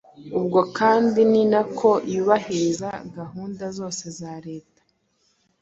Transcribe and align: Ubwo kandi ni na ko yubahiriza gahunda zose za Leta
Ubwo 0.39 0.59
kandi 0.77 1.19
ni 1.31 1.43
na 1.51 1.61
ko 1.77 1.89
yubahiriza 2.13 2.89
gahunda 3.17 3.65
zose 3.77 4.03
za 4.19 4.33
Leta 4.47 4.81